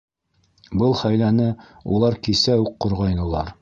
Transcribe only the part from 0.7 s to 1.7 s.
Был хәйләне